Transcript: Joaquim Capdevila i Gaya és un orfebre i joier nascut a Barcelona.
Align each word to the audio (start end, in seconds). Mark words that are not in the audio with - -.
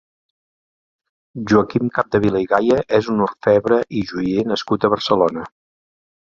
Joaquim 1.51 1.91
Capdevila 1.97 2.41
i 2.45 2.47
Gaya 2.53 2.79
és 3.01 3.11
un 3.17 3.21
orfebre 3.27 3.79
i 4.01 4.03
joier 4.13 4.47
nascut 4.53 4.89
a 4.89 4.93
Barcelona. 4.97 5.47